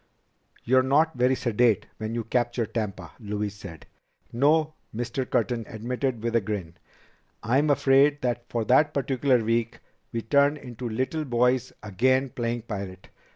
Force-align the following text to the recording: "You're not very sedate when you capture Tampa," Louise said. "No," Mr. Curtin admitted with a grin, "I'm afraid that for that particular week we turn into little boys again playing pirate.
"You're 0.63 0.81
not 0.81 1.13
very 1.15 1.35
sedate 1.35 1.85
when 1.99 2.15
you 2.15 2.23
capture 2.23 2.65
Tampa," 2.65 3.11
Louise 3.19 3.53
said. 3.53 3.85
"No," 4.33 4.73
Mr. 4.95 5.29
Curtin 5.29 5.63
admitted 5.69 6.23
with 6.23 6.35
a 6.35 6.41
grin, 6.41 6.73
"I'm 7.43 7.69
afraid 7.69 8.19
that 8.23 8.49
for 8.49 8.65
that 8.65 8.95
particular 8.95 9.43
week 9.43 9.77
we 10.11 10.23
turn 10.23 10.57
into 10.57 10.89
little 10.89 11.23
boys 11.23 11.71
again 11.83 12.29
playing 12.31 12.63
pirate. 12.63 13.09